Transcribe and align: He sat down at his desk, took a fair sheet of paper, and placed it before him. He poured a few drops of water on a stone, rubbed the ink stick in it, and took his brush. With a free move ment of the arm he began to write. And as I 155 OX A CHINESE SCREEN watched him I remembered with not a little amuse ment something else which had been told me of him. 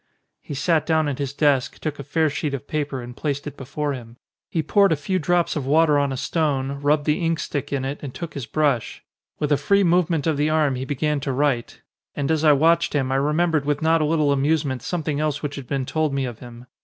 He 0.39 0.55
sat 0.55 0.87
down 0.87 1.07
at 1.07 1.19
his 1.19 1.31
desk, 1.31 1.77
took 1.77 1.99
a 1.99 2.03
fair 2.03 2.27
sheet 2.27 2.55
of 2.55 2.67
paper, 2.67 3.03
and 3.03 3.15
placed 3.15 3.45
it 3.45 3.55
before 3.55 3.93
him. 3.93 4.17
He 4.49 4.63
poured 4.63 4.91
a 4.91 4.95
few 4.95 5.19
drops 5.19 5.55
of 5.55 5.67
water 5.67 5.99
on 5.99 6.11
a 6.11 6.17
stone, 6.17 6.81
rubbed 6.81 7.05
the 7.05 7.19
ink 7.23 7.37
stick 7.37 7.71
in 7.71 7.85
it, 7.85 7.99
and 8.01 8.11
took 8.11 8.33
his 8.33 8.47
brush. 8.47 9.03
With 9.37 9.51
a 9.51 9.57
free 9.57 9.83
move 9.83 10.09
ment 10.09 10.25
of 10.25 10.37
the 10.37 10.49
arm 10.49 10.73
he 10.73 10.85
began 10.85 11.19
to 11.19 11.31
write. 11.31 11.83
And 12.15 12.31
as 12.31 12.43
I 12.43 12.51
155 12.51 12.51
OX 12.51 12.51
A 12.51 12.51
CHINESE 12.51 12.71
SCREEN 12.71 12.71
watched 12.71 12.93
him 12.95 13.11
I 13.11 13.29
remembered 13.29 13.65
with 13.65 13.81
not 13.83 14.01
a 14.01 14.05
little 14.09 14.31
amuse 14.31 14.65
ment 14.65 14.81
something 14.81 15.19
else 15.19 15.43
which 15.43 15.53
had 15.53 15.67
been 15.67 15.85
told 15.85 16.15
me 16.15 16.25
of 16.25 16.39
him. 16.39 16.65